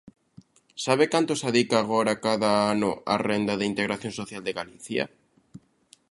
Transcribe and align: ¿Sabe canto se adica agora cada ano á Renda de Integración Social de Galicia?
¿Sabe 0.85 1.05
canto 1.13 1.33
se 1.39 1.45
adica 1.49 1.75
agora 1.79 2.19
cada 2.25 2.51
ano 2.73 2.91
á 3.13 3.15
Renda 3.29 3.53
de 3.57 3.67
Integración 3.71 4.13
Social 4.19 4.41
de 4.45 4.55
Galicia? 4.59 5.03